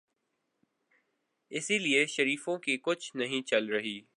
اسی 1.51 1.77
لیے 1.79 2.05
شریفوں 2.05 2.57
کی 2.57 2.77
کچھ 2.77 3.15
نہیں 3.15 3.41
چل 3.41 3.65
رہی۔ 3.65 4.01